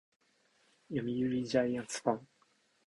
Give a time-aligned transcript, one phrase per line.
[0.89, 2.27] 読売ジャイアンツファン